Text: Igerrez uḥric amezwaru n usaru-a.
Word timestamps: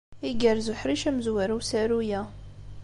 Igerrez 0.29 0.67
uḥric 0.73 1.03
amezwaru 1.09 1.55
n 1.57 1.57
usaru-a. 1.59 2.21